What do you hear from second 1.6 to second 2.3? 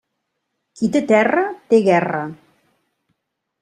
té guerra.